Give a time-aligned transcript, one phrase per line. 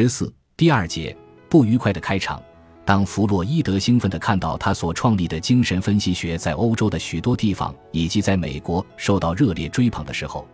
[0.00, 1.16] 十四第二节
[1.48, 2.40] 不愉快的开场。
[2.84, 10.46] 当弗洛伊德兴奋地看到他所创立的精神分析学在欧洲的许多地方以及在美国受到热烈追捧的时候，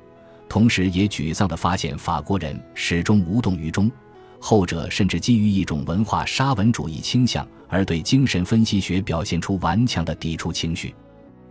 [0.48, 3.92] 同时也沮丧地发现法国人始终无动于衷，
[4.40, 10.94] 后者甚至基于一种文化沙文主义倾向而对精神分析学表现出顽强的抵触情绪。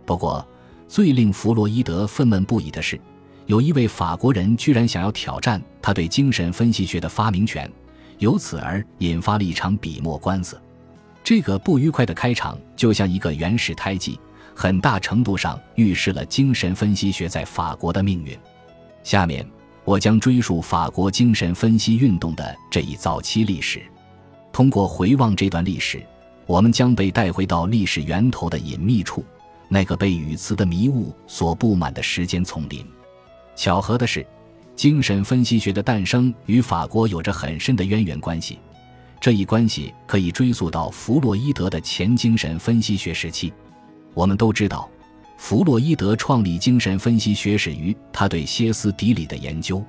[0.04, 0.44] 不过，
[0.88, 3.00] 最令弗洛伊德愤懑不已的是，
[3.46, 7.70] 有一位法国人居然想要挑战他对精神分析学的发明权，
[8.18, 10.60] 由此而引发了一场笔墨官司。
[11.22, 14.18] 这个不愉快的开场就像一个原始胎记，
[14.54, 18.38] 很大程度上预示了精神分析学在法国的命运。
[19.02, 19.46] 下面
[19.84, 23.82] 我将追溯法国精神分析运动的这一早期历史。
[24.52, 26.02] 通过回望这段历史，
[26.46, 29.24] 我们将被带回到历史源头的隐秘处，
[29.68, 32.86] 那个被语词的迷雾所布满的时间丛林。
[33.56, 34.26] 巧合的是，
[34.76, 38.58] 精神分析学的诞生与法国有着很深的渊源关系。
[39.20, 43.52] 这一关系可以追溯到弗洛伊德的前精神分析学时期。
[44.12, 44.88] 我们都知道，
[45.38, 49.82] 弗洛伊德创立精神分析学始于他对歇斯底里的研究。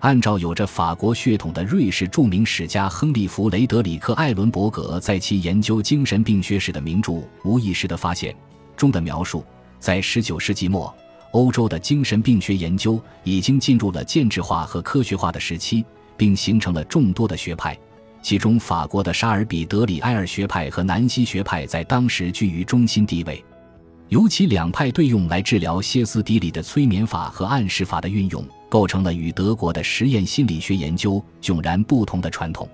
[0.00, 7.12] 按照有着法国血统的瑞士著名史家亨利·弗雷德里克·艾伦伯格在其研究精神病学史的名著
[7.44, 8.32] 《无意识的发现》
[8.76, 9.42] 中的描述，
[9.80, 10.94] 在19世纪末，
[11.32, 15.84] 欧洲的精神病学研究已经进入了建制化和科学化的时期，
[16.16, 17.78] 并形成了众多的学派。
[18.22, 23.44] 其中，法国的沙尔比德里埃尔学派和南希学派在当时居于中心地位，
[24.08, 32.68] 尤其两派对用来治疗歇斯底里的催眠法和暗示法的运用，构成了与德国的实验心理学研究迥然不同的传统。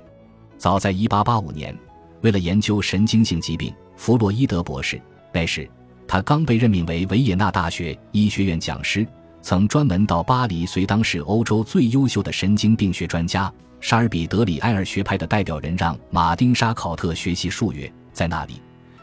[0.56, 1.76] 早在1885年，
[2.22, 4.98] 为了研究神经性疾病，弗洛伊德博士
[5.34, 5.68] 那时
[6.12, 9.06] 他刚被任命为维也纳大学医学院讲师，
[9.40, 13.50] 曾专门到巴黎随当时欧洲最优秀的神经病学专家。
[13.80, 18.60] 沙尔比德里埃尔学派的代表人让马丁沙考特学习数月，在那里，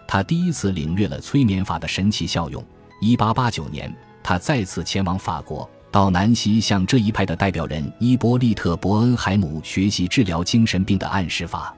[0.08, 2.64] 他第一次领略了催眠法的神奇效用。
[3.02, 3.92] 一八八九年，
[4.22, 11.76] 他再次前往法国，到南希向这一派的代表人伊波利特·伯恩海姆学习治疗精神病的暗示法。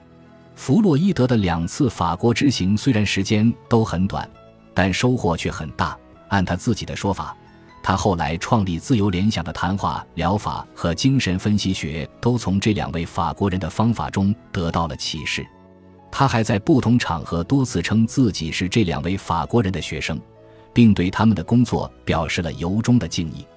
[0.56, 4.30] 弗洛伊德的两次法国之行虽然时间都很短，
[4.74, 5.98] 但收获却很大。
[6.30, 7.36] 按他自己的说法。
[7.84, 15.44] 他后来创立自由联想的谈话疗法和精神分析学，都从这两位法国人的方法中得到了启示。
[16.12, 20.22] 他还在不同场合多次称自己是这两位法国人的学生，
[20.74, 23.48] 并对他们的工作表示了由衷的敬意。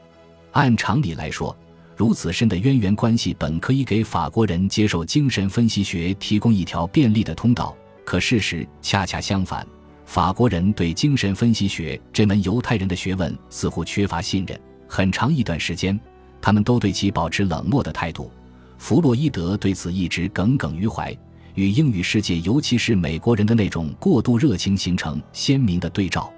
[0.53, 1.55] 按常理来说，
[1.95, 7.77] 如此深的渊源关系本可以给法国人接受精神分析学提供一条便利的通道，
[8.07, 9.67] 可事实恰恰相反。
[10.05, 15.99] 法国人对精神分析学这门犹太人的学问似乎缺乏信任，很长一段时间，
[16.41, 18.31] 他们都对其保持冷漠的态度。
[18.77, 21.17] 弗洛伊德对此一直耿耿于怀，
[21.55, 26.33] 与英语世界，尤其是美国人的那种过度热情形成鲜明的对照。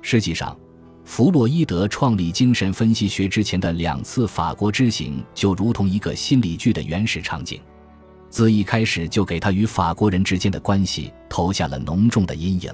[0.00, 0.56] 实际上，
[1.04, 7.60] 弗洛伊德创立精神分析学之前的两次法国之行，就如同一个心理剧的原始场景，
[8.30, 12.72] 自一开始就给他与法国人之间的关系投下了浓重的阴影。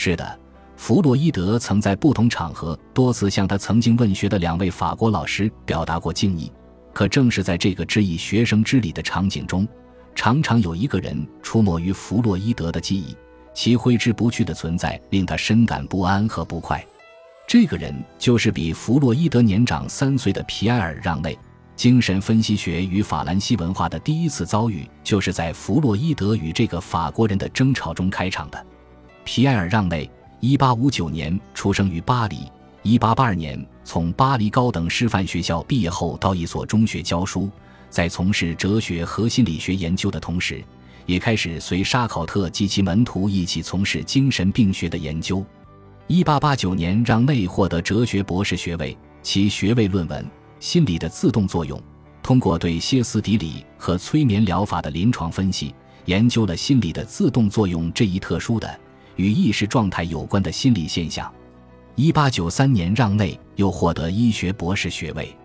[0.00, 0.40] 是的，
[0.76, 6.52] 弗洛伊德曾在不同场合多次向他曾经问学的两位法国老师表达过敬意。
[6.94, 9.66] 可正是在这个致以学生之礼的场景中，
[10.14, 13.16] 常常有一个人出没于弗洛伊德的记忆，
[13.52, 16.80] 其挥之不去的存在令他深感不安和不快。
[17.48, 21.36] 这个人就是比弗洛伊德年长三岁的皮埃尔·让内。
[21.74, 28.64] 精神分析学与法兰西文化的第一次遭遇，就是在弗洛伊德与这个法国人的争吵中开场的。
[29.30, 32.50] 皮埃尔·让内，一八五九年出生于巴黎。
[32.82, 37.50] 一八八二年从巴黎高等师范学校毕业后，到一所中学教书。
[37.90, 40.64] 在从事哲学和心理学研究的同时，
[41.04, 45.44] 也开始随沙考特及其门徒一起从事精神病学的研究。
[46.06, 50.24] 一八八九年，让内获得哲学博士学位，其学位论文
[50.58, 51.78] 《心理的自动作用》，
[52.22, 55.74] 通过对歇斯底里和催眠疗法的临床分析，
[56.06, 58.80] 研究了心理的自动作用这一特殊的。
[59.18, 61.30] 与意识状态有关的心理现象。
[61.94, 65.36] 一八九三年，让内又获得医学博士学位。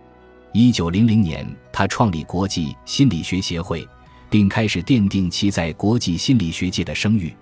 [0.53, 3.85] 一九零零年，他创立国际心理学协会，
[4.29, 7.33] 并开始奠定其在国际心理学界的声誉。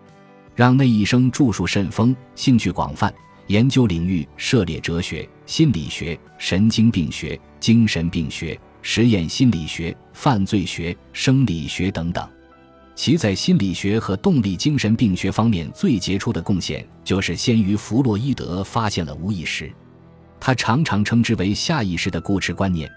[0.55, 3.13] 让内一生著述甚丰，兴趣广泛，
[3.47, 12.25] 研究领域涉猎哲学、心理学、神经病学、精神病学、实验心理学、犯罪学、生理学等等。
[13.01, 19.73] 其在心理学和动力精神病学方面最杰出的贡献，就是先于弗洛伊德发现了无意识。
[20.39, 22.87] 他常常称之为下意识的固执观念，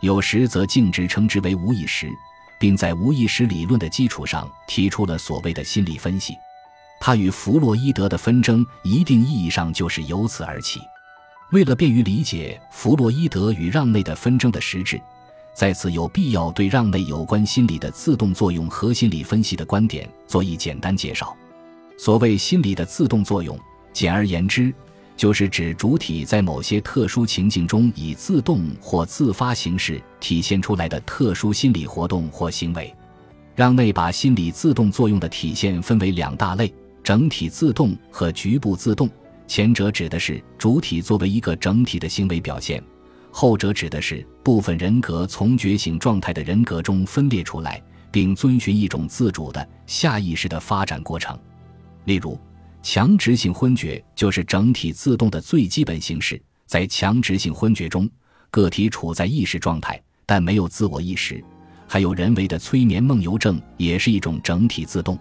[0.00, 2.08] 有时则径直称之为无意识。
[2.58, 6.34] 并在无意识理论的基础上提出了所谓的心理分析。
[6.98, 10.80] 他与弗洛伊德的纷争，一定意义上就是由此而起。
[11.52, 14.98] 为了便于理解弗洛伊德与让内的纷争的实质，
[15.54, 21.36] 在此有必要对让内有关心理的自动作用和心理分析的观点做一简单介绍。
[21.98, 23.58] 所谓心理的自动作用，
[23.92, 24.72] 简而言之，
[25.16, 32.94] 就是指主体在某些特殊情境中以自动或自发形式体现出来的特殊心理活动或行为。
[33.54, 36.72] 让内把心理自动作用的体现分为两大类。
[37.02, 39.08] 整体自动和局部自动，
[39.46, 42.80] 前者指的是主体作为一个整体的行为表现，
[43.30, 51.38] 后者指的是部分人格从觉醒状态的人格中分裂出来，并遵循一种自主的下意识的发展过程。
[52.06, 52.38] 例如，
[52.82, 56.40] 强直性昏厥就是整体自动的最基本形式。
[56.66, 58.08] 在强直性昏厥中，
[58.50, 61.42] 个体处在意识状态，但没有自我意识。
[61.86, 65.18] 还有人为的催眠梦游症也是一种整体自动。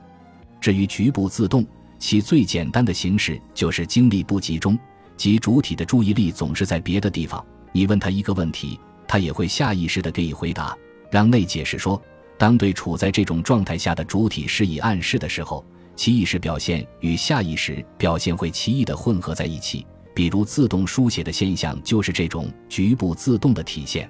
[0.61, 1.65] 至于局部自动，
[1.97, 4.77] 其最简单的形式就是精力不集中，
[5.17, 7.43] 即主体的注意力总是在别的地方。
[7.71, 10.75] 你问他一个问题，他也会下意识地给予回答。
[11.11, 12.01] 让内解释说，
[12.37, 19.85] 当对处在这种状态下的主体施以暗示的时候，其意识表现与下意识表现会奇异地混合在一起。
[20.13, 24.09] 比如自动书写的现象就是这种局部自动的体现。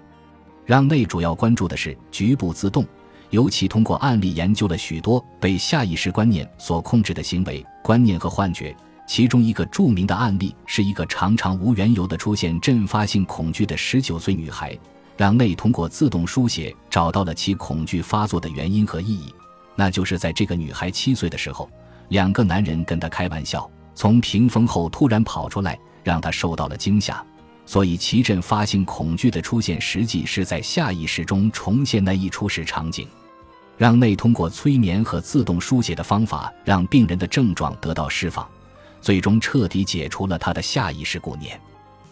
[0.65, 2.85] 让内主要关注的是局部自动。
[3.31, 8.75] 尤其通过案例研究了许多被下意识观念所控制的行为、观念和幻觉。
[9.09, 14.77] 其中一个著名的案例是一个常常无缘由的出现阵发性恐惧的十九岁女孩。
[15.17, 19.33] 让内通过自动书写找到了其恐惧发作的原因和意义，
[19.75, 21.67] 那就是在这个女孩七岁的时候，
[22.09, 27.25] 两个男人跟她开玩笑，从屏风后突然跑出来，让她受到了惊吓。
[27.65, 33.07] 所以，其阵发性恐惧的出现，实际是在下意识中重现那一初始场景。
[33.75, 38.47] 让内通过催眠和自动书写的方法，让病人的症状得到释放，
[39.01, 41.59] 最终彻底解除了他的下意识顾念。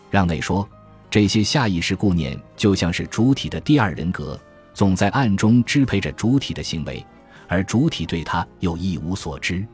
[0.10, 0.68] 让内说，
[1.10, 4.40] 这些下意识顾念就像是主体的第二人格，
[4.74, 7.06] 总在暗中支配着主体的行为，
[7.48, 9.66] 而主体对他又一无所知。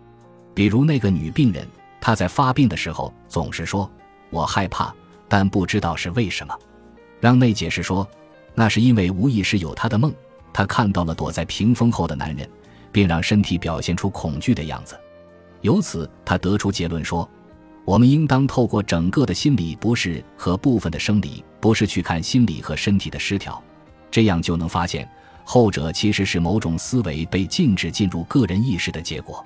[0.54, 1.68] 比如那个女病人，
[2.00, 3.90] 她在发病的时候总是说
[4.30, 4.94] ：“我害怕，
[5.28, 6.56] 但不知道是为什么。”
[7.20, 8.08] 让内解释说，
[8.54, 10.14] 那是因为无意识有她的梦。
[10.52, 12.48] 他看到了躲在屏风后的男人，
[12.92, 14.96] 并让身体表现出恐惧的样子。
[15.64, 17.28] 由此，他得出结论说：
[17.86, 23.62] 我们应当透过整个的心理不适和部分的生理不适去看心理和身体的失调，
[24.12, 25.10] 这样就能发现
[25.44, 29.44] 后者其实是某种思维被禁止进入个人意识的结果。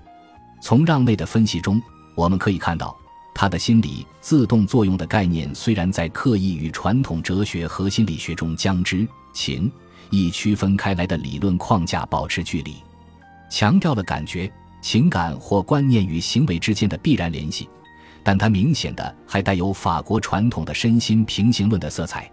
[0.60, 1.82] 从让内的分析中，
[2.16, 2.98] 我们可以看到，
[3.34, 9.72] 他的心理自动作用的概念虽然在刻意与传统哲学和心理学中将之情。
[10.10, 12.78] 一区分开来的理论框架保持距离，
[13.50, 14.50] 强调了感觉、
[14.88, 17.68] 情感或观念与行为之间的必然联系，
[18.24, 22.32] 但它明显的还带有法国传统的身心平行论的色彩。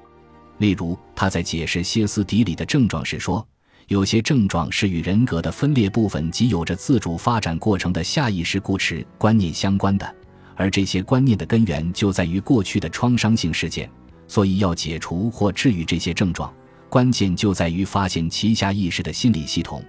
[0.58, 3.44] 例如，他在解释歇斯底里的症状时说，
[3.88, 10.14] 有些症状是与人格的分裂部分及有着自主发展过程的下意识固执观念相关的，
[10.54, 13.90] 而这些观念的根源就在于过去的创伤性事件，
[14.28, 16.54] 所以要解除或治愈这些症状。
[16.88, 19.84] 关键就在于发现其下意识的心理系统，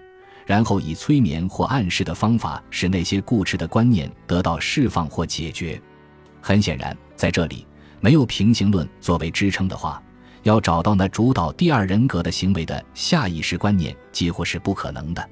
[0.45, 5.81] 然后以催眠或暗示的方法使那些固执的观念得到释放或解决。
[6.41, 7.65] 很显然，在这里
[8.00, 10.01] 没有平行论作为支撑的话，
[10.43, 15.29] 要找到那主导第二人格的行为的下意识观念几乎是不可能的。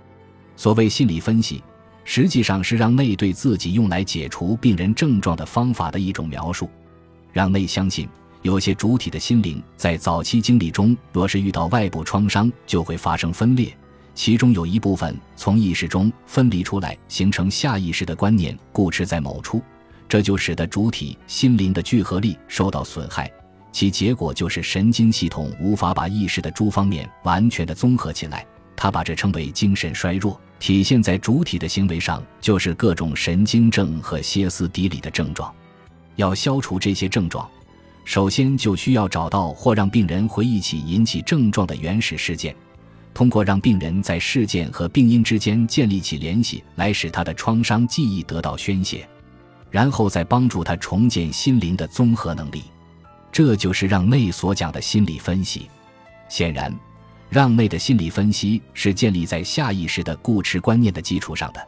[0.55, 1.63] 所谓心理分析，
[2.03, 6.69] 实际上是让内对自己用来解除病人症状的方法的一种描述，
[7.31, 8.09] 让内相信。
[8.41, 13.73] 有些主体的心灵在早期经历中，若是遇到外部创伤，就会发生分裂，
[14.15, 19.61] 其中有一部分从意识中分离出来，形成下意识的观念，固执在某处，
[20.07, 23.31] 这就使得主体心灵的聚合力受到损害，
[23.71, 28.45] 其结果就是神经系统无法把意识的诸方面完全的综合起来。
[28.75, 35.53] 他把这称为精神衰弱，体现在主体的行为上，就是各种神经症和歇斯底里的症状。
[36.15, 37.49] 要消除这些症状。
[38.05, 42.53] 首先就需要找到或让病人回忆起引起症状的原始事件，
[43.13, 49.07] 通过让病人在事件和病因之间建立起联系，来使他的创伤记忆得到宣泄，
[49.69, 52.63] 然后再帮助他重建心灵的综合能力。
[53.31, 55.69] 这就是让内所讲的心理分析。
[56.29, 56.73] 显然，
[57.29, 61.67] 让内的心理分析是建立在下意识的固执观念的基础上的。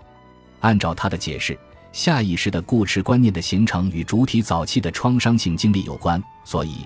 [0.62, 1.58] 按照他的解释。
[1.92, 6.86] 下意识的固执观念的形成与主体早期的创伤性经历有关，所以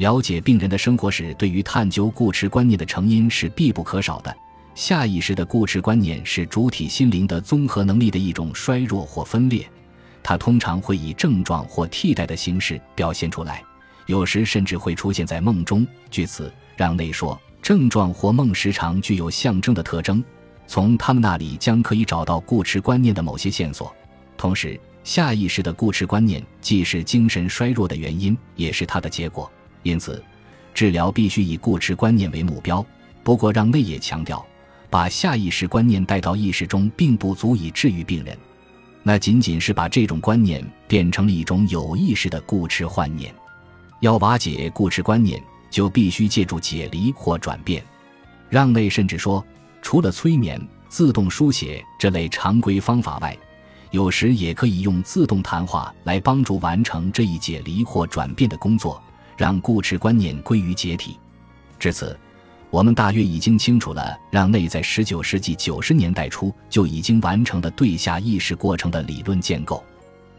[0.00, 4.34] 了解病人的生活史对于探究固执观念的成因是必不可少的。
[4.74, 9.70] 下意识的固执观念是主体心灵的综合能力的一种衰弱或分裂，
[10.22, 13.62] 它通常会以症状或替代的形式表现出来，
[14.06, 15.86] 有时甚至会出现在梦中。
[16.10, 20.24] 据此，让内说，症状或梦时常具有象征的特征，
[20.66, 23.94] 从他们那里将可以找到固执观念的某些线索。
[24.38, 29.52] 同时，下意识的固执观念既是精神衰弱的原因，也是它的结果。
[29.82, 30.22] 因此，
[30.74, 32.84] 治疗必须以固执观念为目标。
[33.22, 34.44] 不过，让内也强调。
[34.88, 38.36] 把下意识观念带到意识中，并不足以治愈病人，
[39.04, 43.32] 那仅仅是把这种观念变成了一种有意识的固执幻念。
[44.00, 47.84] 要瓦解固执观念，就必须借助解离或转变。
[48.48, 49.44] 让内甚至说，
[49.80, 53.38] 除了催眠、自动书写这类常规方法外，
[53.92, 59.00] 有时也可以用自动谈话来帮助完成这一解离或转变的工作，
[59.40, 61.16] 让固执观念归于解体。
[61.78, 62.14] 至此。
[62.68, 69.82] 我们大约已经清楚了，让内在十九世纪九十年代初就已经完成的对下意识过程的理论建构。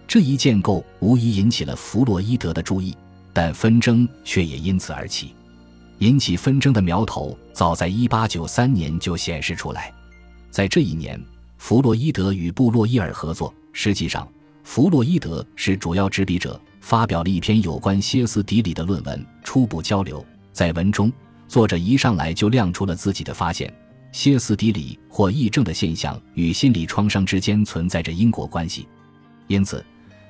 [0.08, 2.96] 这一建构无疑引起了弗洛伊德的注意，
[3.34, 5.36] 但纷争却也因此而起。
[5.98, 9.94] 引起纷争的苗头早在一八九三年就显示出来。
[10.50, 11.22] 在这一年，
[11.58, 14.26] 弗洛伊德与布洛伊尔合作，实际上，
[14.64, 20.20] 弗洛伊德是主要执笔者，发表了一篇有关歇斯底里的论文《初步交流》。
[20.52, 21.10] 在文中。
[21.48, 23.74] 作者一上来就亮出了自己的发现：
[24.14, 28.88] 歇斯底里或癔症的现象与心理创伤之间存在着因果关系。
[29.48, 29.86] 因此，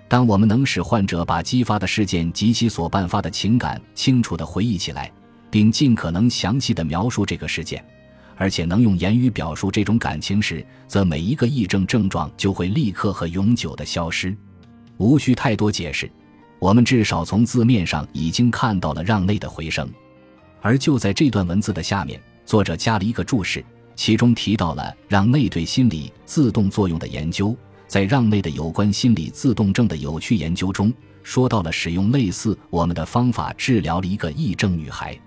[0.08, 5.12] 当我们能使患者把激发的事件及其所伴发的情感清楚地回忆起来，
[5.52, 7.86] 并尽可能详细地描述这个事件，
[8.36, 14.36] 而且能用言语表述这种感情时，则每一个癔症症状就会立刻和永久地消失。
[14.98, 16.12] 无需太多解释，
[16.62, 19.90] 我们至少从字面上已经看到了让内的回声。
[20.62, 23.66] 而就在这段文字的下面，作者加了一个注释，
[23.96, 27.58] 其中提到了让内对心理自动作用的研究。
[27.88, 35.20] 在让内的有关心理自动症的有趣研究中，说到了使用类似我们的方法治疗了一个癔症女孩。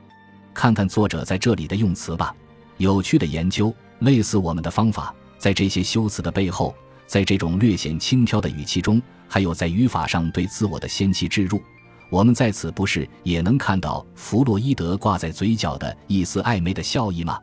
[0.54, 2.32] 看看作者在这里的用词吧，
[2.76, 6.72] 有趣的研究，类似我们的方法，在这些修辞的背后，
[7.08, 11.62] 在这种略显轻佻的语气中，还有在语法上对自我的先期置入。
[12.10, 17.38] 我们在此不是也能看到弗洛伊德挂在嘴角的一丝暧昧的笑意吗？